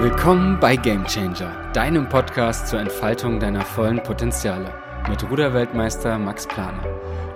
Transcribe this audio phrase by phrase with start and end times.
[0.00, 4.72] Willkommen bei Game Changer, deinem Podcast zur Entfaltung deiner vollen Potenziale
[5.08, 6.84] mit Ruderweltmeister Max Planer.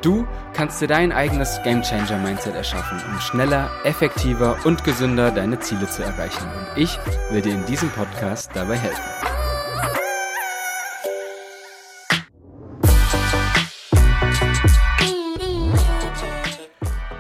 [0.01, 5.59] Du kannst dir dein eigenes Game Changer Mindset erschaffen, um schneller, effektiver und gesünder deine
[5.59, 6.45] Ziele zu erreichen.
[6.45, 6.97] Und ich
[7.33, 9.03] will dir in diesem Podcast dabei helfen.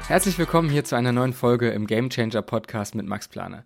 [0.07, 3.65] Herzlich willkommen hier zu einer neuen Folge im Game Changer Podcast mit Max Planer.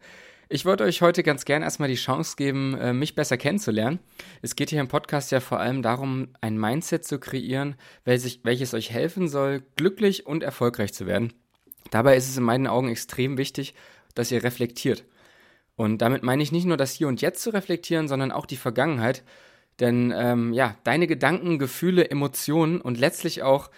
[0.49, 3.99] Ich wollte euch heute ganz gern erstmal die Chance geben, äh, mich besser kennenzulernen.
[4.43, 8.93] Es geht hier im Podcast ja vor allem darum, ein Mindset zu kreieren, welches euch
[8.93, 11.33] helfen soll, glücklich und erfolgreich zu werden.
[11.91, 13.75] Dabei ist es in meinen Augen extrem wichtig,
[14.15, 15.05] dass ihr reflektiert.
[15.75, 18.57] Und damit meine ich nicht nur das Hier und Jetzt zu reflektieren, sondern auch die
[18.57, 19.25] Vergangenheit.
[19.81, 23.69] Denn ähm, ja, deine Gedanken, Gefühle, Emotionen und letztlich auch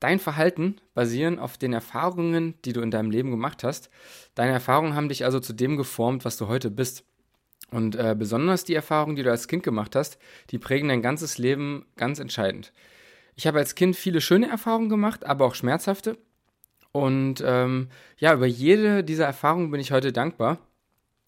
[0.00, 3.90] Dein Verhalten basieren auf den Erfahrungen, die du in deinem Leben gemacht hast.
[4.34, 7.04] Deine Erfahrungen haben dich also zu dem geformt, was du heute bist.
[7.70, 10.18] Und äh, besonders die Erfahrungen, die du als Kind gemacht hast,
[10.50, 12.72] die prägen dein ganzes Leben ganz entscheidend.
[13.34, 16.16] Ich habe als Kind viele schöne Erfahrungen gemacht, aber auch schmerzhafte.
[16.92, 20.58] Und ähm, ja, über jede dieser Erfahrungen bin ich heute dankbar.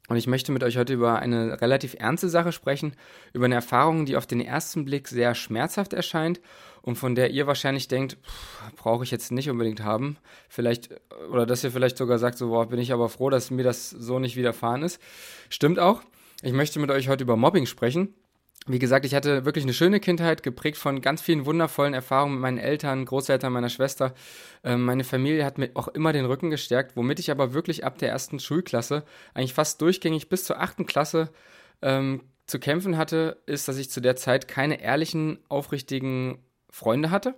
[0.08, 2.96] Und ich möchte mit euch heute über eine relativ ernste Sache sprechen,
[3.32, 6.40] über eine Erfahrung, die auf den ersten Blick sehr schmerzhaft erscheint
[6.82, 8.16] und von der ihr wahrscheinlich denkt,
[8.76, 10.16] brauche ich jetzt nicht unbedingt haben.
[10.48, 10.90] Vielleicht,
[11.30, 13.90] oder dass ihr vielleicht sogar sagt, so, boah, bin ich aber froh, dass mir das
[13.90, 15.00] so nicht widerfahren ist.
[15.48, 16.02] Stimmt auch.
[16.42, 18.14] Ich möchte mit euch heute über Mobbing sprechen.
[18.66, 22.42] Wie gesagt, ich hatte wirklich eine schöne Kindheit, geprägt von ganz vielen wundervollen Erfahrungen mit
[22.42, 24.14] meinen Eltern, Großeltern, meiner Schwester.
[24.62, 27.96] Ähm, meine Familie hat mir auch immer den Rücken gestärkt, womit ich aber wirklich ab
[27.98, 31.30] der ersten Schulklasse, eigentlich fast durchgängig bis zur achten Klasse,
[31.80, 36.38] ähm, zu kämpfen hatte, ist, dass ich zu der Zeit keine ehrlichen, aufrichtigen
[36.70, 37.34] Freunde hatte.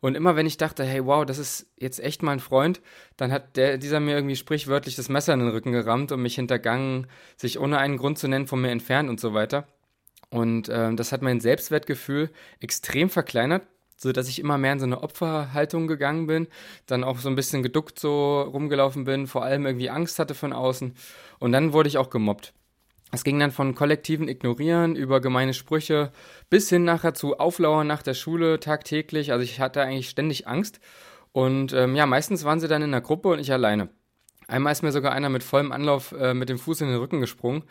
[0.00, 2.82] Und immer wenn ich dachte, hey, wow, das ist jetzt echt mein Freund,
[3.16, 6.34] dann hat der, dieser mir irgendwie sprichwörtlich das Messer in den Rücken gerammt und mich
[6.34, 9.66] hintergangen, sich ohne einen Grund zu nennen von mir entfernt und so weiter.
[10.28, 12.30] Und äh, das hat mein Selbstwertgefühl
[12.60, 16.48] extrem verkleinert, so dass ich immer mehr in so eine Opferhaltung gegangen bin,
[16.86, 20.52] dann auch so ein bisschen geduckt so rumgelaufen bin, vor allem irgendwie Angst hatte von
[20.52, 20.94] außen.
[21.38, 22.52] Und dann wurde ich auch gemobbt.
[23.14, 26.10] Es ging dann von kollektiven Ignorieren über gemeine Sprüche
[26.50, 29.30] bis hin nachher zu Auflauern nach der Schule tagtäglich.
[29.30, 30.80] Also ich hatte eigentlich ständig Angst.
[31.30, 33.88] Und ähm, ja, meistens waren sie dann in der Gruppe und ich alleine.
[34.48, 37.20] Einmal ist mir sogar einer mit vollem Anlauf äh, mit dem Fuß in den Rücken
[37.20, 37.62] gesprungen.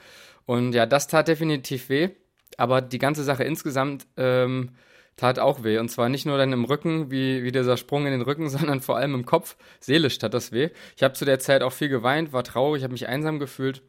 [0.46, 2.10] Und ja, das tat definitiv weh.
[2.58, 4.72] Aber die ganze Sache insgesamt ähm,
[5.18, 5.78] tat auch weh.
[5.78, 8.80] Und zwar nicht nur dann im Rücken, wie, wie dieser Sprung in den Rücken, sondern
[8.80, 9.58] vor allem im Kopf.
[9.82, 10.70] Seelisch tat das weh.
[10.96, 13.84] Ich habe zu der Zeit auch viel geweint, war traurig, habe mich einsam gefühlt.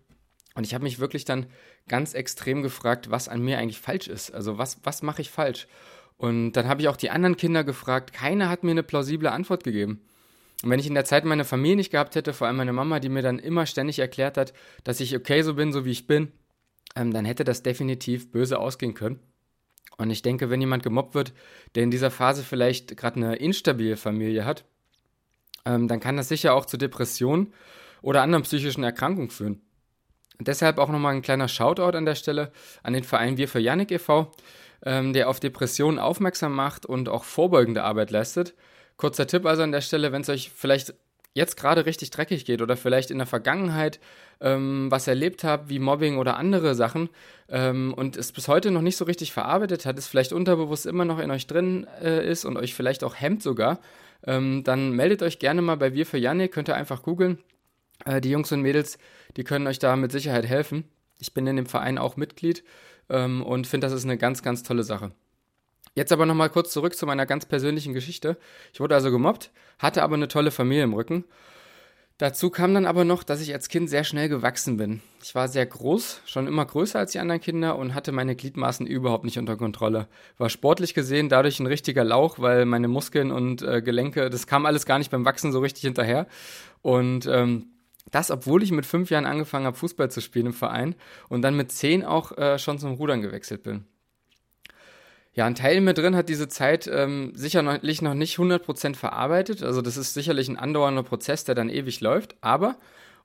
[0.55, 1.47] Und ich habe mich wirklich dann
[1.89, 4.33] ganz extrem gefragt, was an mir eigentlich falsch ist.
[4.33, 5.67] Also was, was mache ich falsch?
[6.17, 8.13] Und dann habe ich auch die anderen Kinder gefragt.
[8.13, 10.01] Keiner hat mir eine plausible Antwort gegeben.
[10.63, 13.01] Und wenn ich in der Zeit meine Familie nicht gehabt hätte, vor allem meine Mama,
[13.01, 14.55] die mir dann immer ständig erklärt hat,
[14.85, 16.33] dass ich okay so bin, so wie ich bin,
[16.97, 19.19] ähm, dann hätte das definitiv böse ausgehen können.
[19.97, 21.33] Und ich denke, wenn jemand gemobbt wird,
[21.75, 24.65] der in dieser Phase vielleicht gerade eine instabile Familie hat,
[25.65, 27.53] ähm, dann kann das sicher auch zu Depressionen
[28.03, 29.61] oder anderen psychischen Erkrankungen führen.
[30.41, 32.51] Deshalb auch nochmal ein kleiner Shoutout an der Stelle
[32.83, 34.33] an den Verein Wir für Yannick e.V.,
[34.85, 38.55] ähm, der auf Depressionen aufmerksam macht und auch vorbeugende Arbeit leistet.
[38.97, 40.95] Kurzer Tipp also an der Stelle, wenn es euch vielleicht
[41.35, 43.99] jetzt gerade richtig dreckig geht oder vielleicht in der Vergangenheit
[44.41, 47.11] ähm, was erlebt habt, wie Mobbing oder andere Sachen
[47.49, 51.05] ähm, und es bis heute noch nicht so richtig verarbeitet hat, es vielleicht unterbewusst immer
[51.05, 53.81] noch in euch drin äh, ist und euch vielleicht auch hemmt sogar,
[54.27, 57.39] ähm, dann meldet euch gerne mal bei Wir für Yannick, könnt ihr einfach googeln.
[58.05, 58.99] Äh, die Jungs und Mädels,
[59.37, 60.85] die können euch da mit Sicherheit helfen.
[61.19, 62.65] Ich bin in dem Verein auch Mitglied
[63.09, 65.13] ähm, und finde, das ist eine ganz, ganz tolle Sache.
[65.95, 68.37] Jetzt aber nochmal kurz zurück zu meiner ganz persönlichen Geschichte.
[68.73, 71.25] Ich wurde also gemobbt, hatte aber eine tolle Familie im Rücken.
[72.19, 75.01] Dazu kam dann aber noch, dass ich als Kind sehr schnell gewachsen bin.
[75.21, 78.87] Ich war sehr groß, schon immer größer als die anderen Kinder und hatte meine Gliedmaßen
[78.87, 80.07] überhaupt nicht unter Kontrolle.
[80.39, 84.65] War sportlich gesehen dadurch ein richtiger Lauch, weil meine Muskeln und äh, Gelenke, das kam
[84.65, 86.29] alles gar nicht beim Wachsen so richtig hinterher.
[86.83, 87.74] Und ähm,
[88.15, 90.95] das, obwohl ich mit fünf Jahren angefangen habe, Fußball zu spielen im Verein
[91.29, 93.85] und dann mit zehn auch äh, schon zum Rudern gewechselt bin.
[95.35, 99.65] Ja, ein Teil mir drin hat diese Zeit ähm, sicherlich noch nicht 100% verarbeitet.
[99.65, 102.37] Also das ist sicherlich ein andauernder Prozess, der dann ewig läuft.
[102.41, 102.77] Aber,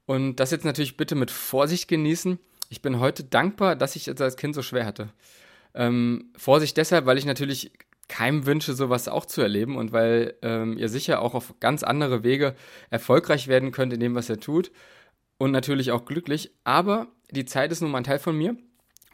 [0.08, 4.22] und das jetzt natürlich bitte mit Vorsicht genießen, ich bin heute dankbar, dass ich es
[4.22, 5.10] als Kind so schwer hatte.
[5.75, 7.72] Ähm, Vorsicht deshalb, weil ich natürlich
[8.10, 12.24] keinem wünsche, sowas auch zu erleben und weil ähm, ihr sicher auch auf ganz andere
[12.24, 12.56] Wege
[12.90, 14.72] erfolgreich werden könnt in dem, was ihr tut
[15.38, 16.52] und natürlich auch glücklich.
[16.66, 18.58] Aber die Zeit ist nun mal ein Teil von mir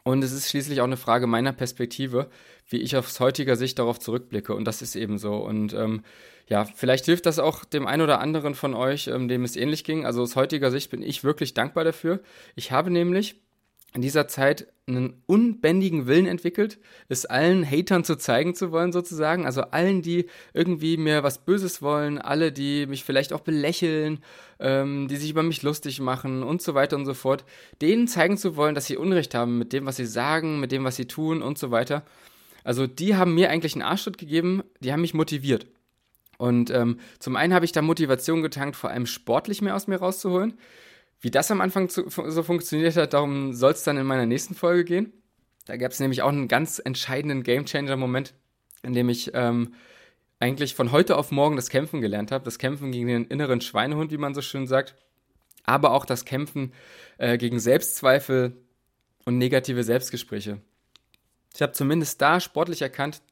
[0.02, 2.30] und es ist schließlich auch eine Frage meiner Perspektive,
[2.68, 5.36] wie ich aus heutiger Sicht darauf zurückblicke und das ist eben so.
[5.36, 6.02] Und ähm,
[6.48, 9.84] ja, vielleicht hilft das auch dem einen oder anderen von euch, ähm, dem es ähnlich
[9.84, 10.06] ging.
[10.06, 12.20] Also aus heutiger Sicht bin ich wirklich dankbar dafür.
[12.54, 13.42] Ich habe nämlich
[13.94, 16.78] in dieser Zeit einen unbändigen Willen entwickelt,
[17.08, 19.44] es allen Hatern zu zeigen zu wollen, sozusagen.
[19.44, 24.20] Also allen, die irgendwie mir was Böses wollen, alle, die mich vielleicht auch belächeln,
[24.60, 27.44] ähm, die sich über mich lustig machen und so weiter und so fort,
[27.82, 30.84] denen zeigen zu wollen, dass sie Unrecht haben mit dem, was sie sagen, mit dem,
[30.84, 32.04] was sie tun und so weiter.
[32.62, 35.66] Also die haben mir eigentlich einen Arschtritt gegeben, die haben mich motiviert.
[36.38, 39.96] Und ähm, zum einen habe ich da Motivation getankt, vor allem sportlich mehr aus mir
[39.96, 40.54] rauszuholen.
[41.20, 44.54] Wie das am Anfang zu, so funktioniert hat, darum soll es dann in meiner nächsten
[44.54, 45.12] Folge gehen.
[45.66, 48.34] Da gab es nämlich auch einen ganz entscheidenden Gamechanger-Moment,
[48.82, 49.74] in dem ich ähm,
[50.38, 52.44] eigentlich von heute auf morgen das Kämpfen gelernt habe.
[52.44, 54.94] Das Kämpfen gegen den inneren Schweinehund, wie man so schön sagt.
[55.64, 56.72] Aber auch das Kämpfen
[57.18, 58.56] äh, gegen Selbstzweifel
[59.24, 60.60] und negative Selbstgespräche.
[61.54, 63.22] Ich habe zumindest da sportlich erkannt,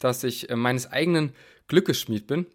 [0.00, 1.34] dass ich äh, meines eigenen
[1.66, 2.46] Glückes Schmied bin.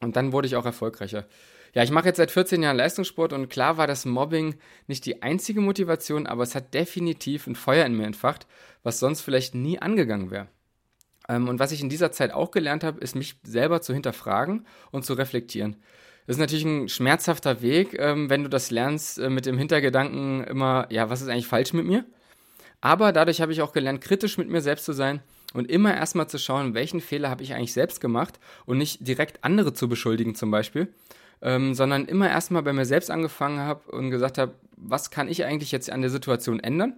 [0.00, 1.26] Und dann wurde ich auch erfolgreicher.
[1.74, 4.54] Ja, ich mache jetzt seit 14 Jahren Leistungssport und klar war das Mobbing
[4.86, 8.46] nicht die einzige Motivation, aber es hat definitiv ein Feuer in mir entfacht,
[8.84, 10.46] was sonst vielleicht nie angegangen wäre.
[11.28, 14.66] Ähm, und was ich in dieser Zeit auch gelernt habe, ist mich selber zu hinterfragen
[14.92, 15.76] und zu reflektieren.
[16.26, 20.44] Das ist natürlich ein schmerzhafter Weg, ähm, wenn du das lernst äh, mit dem Hintergedanken
[20.44, 22.04] immer, ja, was ist eigentlich falsch mit mir?
[22.82, 25.22] Aber dadurch habe ich auch gelernt, kritisch mit mir selbst zu sein
[25.54, 29.42] und immer erstmal zu schauen, welchen Fehler habe ich eigentlich selbst gemacht und nicht direkt
[29.42, 30.94] andere zu beschuldigen zum Beispiel
[31.44, 35.44] ähm, sondern immer erstmal bei mir selbst angefangen habe und gesagt habe, was kann ich
[35.44, 36.94] eigentlich jetzt an der Situation ändern?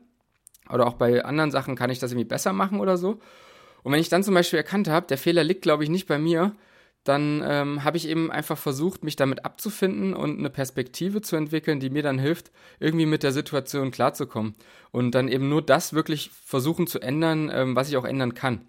[0.70, 3.20] Oder auch bei anderen Sachen kann ich das irgendwie besser machen oder so.
[3.82, 6.18] Und wenn ich dann zum Beispiel erkannt habe, der Fehler liegt, glaube ich, nicht bei
[6.18, 6.54] mir,
[7.04, 11.78] dann ähm, habe ich eben einfach versucht, mich damit abzufinden und eine Perspektive zu entwickeln,
[11.78, 12.50] die mir dann hilft,
[12.80, 14.54] irgendwie mit der Situation klarzukommen.
[14.90, 18.66] Und dann eben nur das wirklich versuchen zu ändern, ähm, was ich auch ändern kann.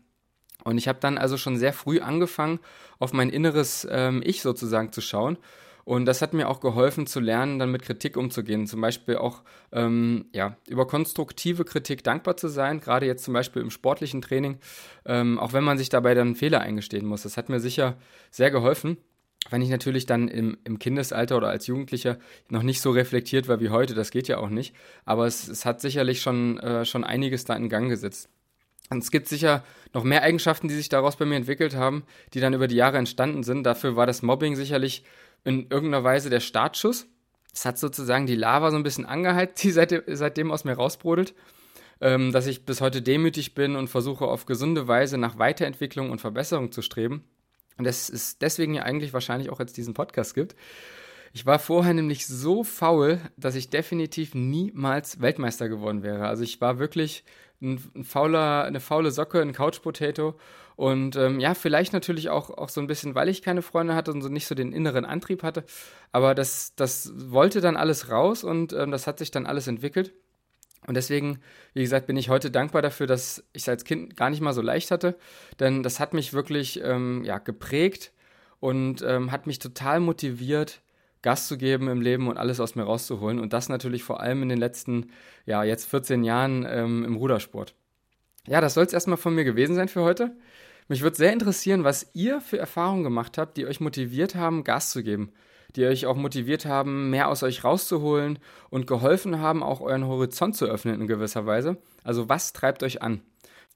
[0.63, 2.59] Und ich habe dann also schon sehr früh angefangen,
[2.99, 5.37] auf mein inneres ähm, Ich sozusagen zu schauen
[5.87, 8.67] und das hat mir auch geholfen zu lernen, dann mit Kritik umzugehen.
[8.67, 13.61] Zum Beispiel auch ähm, ja, über konstruktive Kritik dankbar zu sein, gerade jetzt zum Beispiel
[13.61, 14.57] im sportlichen Training,
[15.05, 17.23] ähm, auch wenn man sich dabei dann Fehler eingestehen muss.
[17.23, 17.95] Das hat mir sicher
[18.31, 18.97] sehr geholfen.
[19.49, 22.17] Wenn ich natürlich dann im, im Kindesalter oder als Jugendlicher
[22.49, 24.75] noch nicht so reflektiert war wie heute, das geht ja auch nicht.
[25.05, 28.27] Aber es, es hat sicherlich schon, äh, schon einiges da in Gang gesetzt.
[28.89, 29.63] Und es gibt sicher
[29.93, 32.03] noch mehr Eigenschaften, die sich daraus bei mir entwickelt haben,
[32.33, 33.63] die dann über die Jahre entstanden sind.
[33.63, 35.03] Dafür war das Mobbing sicherlich
[35.47, 37.07] in irgendeiner Weise der Startschuss.
[37.53, 41.33] Es hat sozusagen die Lava so ein bisschen angeheizt, die seitdem, seitdem aus mir rausbrodelt.
[41.99, 46.21] Ähm, dass ich bis heute demütig bin und versuche auf gesunde Weise nach Weiterentwicklung und
[46.21, 47.23] Verbesserung zu streben.
[47.77, 50.55] Und das ist deswegen ja eigentlich wahrscheinlich auch jetzt diesen Podcast gibt.
[51.33, 56.27] Ich war vorher nämlich so faul, dass ich definitiv niemals Weltmeister geworden wäre.
[56.27, 57.23] Also ich war wirklich
[57.61, 60.35] ein, ein fauler, eine faule Socke, ein Couch Potato
[60.77, 64.11] und ähm, ja, vielleicht natürlich auch, auch so ein bisschen, weil ich keine Freunde hatte
[64.11, 65.63] und so nicht so den inneren Antrieb hatte.
[66.11, 70.13] Aber das, das wollte dann alles raus und ähm, das hat sich dann alles entwickelt.
[70.85, 71.39] Und deswegen,
[71.73, 74.53] wie gesagt, bin ich heute dankbar dafür, dass ich es als Kind gar nicht mal
[74.53, 75.17] so leicht hatte.
[75.59, 78.13] Denn das hat mich wirklich ähm, ja, geprägt
[78.59, 80.81] und ähm, hat mich total motiviert,
[81.27, 83.41] Gas zu geben im Leben und alles aus mir rauszuholen.
[83.41, 85.11] Und das natürlich vor allem in den letzten,
[85.45, 87.75] ja, jetzt 14 Jahren ähm, im Rudersport.
[88.47, 90.37] Ja, das soll es erstmal von mir gewesen sein für heute.
[90.87, 94.91] Mich würde sehr interessieren, was ihr für Erfahrungen gemacht habt, die euch motiviert haben, Gas
[94.91, 95.33] zu geben,
[95.75, 98.39] die euch auch motiviert haben, mehr aus euch rauszuholen
[98.69, 101.75] und geholfen haben, auch euren Horizont zu öffnen in gewisser Weise.
[102.05, 103.19] Also was treibt euch an?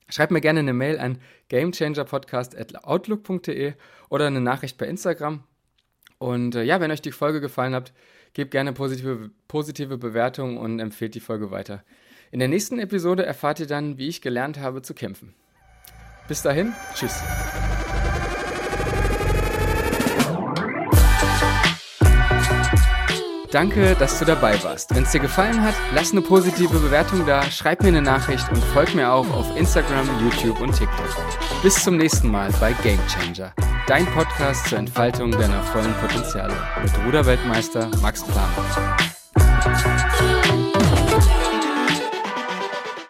[0.07, 1.17] Schreibt mir gerne eine Mail an
[1.49, 3.73] gamechangerpodcast.outlook.de
[4.07, 5.43] oder eine Nachricht per Instagram.
[6.21, 7.93] Und äh, ja, wenn euch die Folge gefallen hat,
[8.33, 11.83] gebt gerne positive, positive Bewertungen und empfehlt die Folge weiter.
[12.29, 15.33] In der nächsten Episode erfahrt ihr dann, wie ich gelernt habe zu kämpfen.
[16.27, 17.23] Bis dahin, tschüss.
[23.51, 24.95] Danke, dass du dabei warst.
[24.95, 28.63] Wenn es dir gefallen hat, lass eine positive Bewertung da, schreib mir eine Nachricht und
[28.63, 31.15] folg mir auch auf Instagram, YouTube und TikTok.
[31.61, 33.53] Bis zum nächsten Mal bei Game Changer,
[33.87, 38.97] dein Podcast zur Entfaltung deiner vollen Potenziale mit Ruderweltmeister Max Planer.